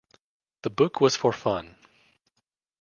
The 0.63 0.71
book 0.71 0.99
was 0.99 1.15
for 1.15 1.31
fun. 1.31 1.75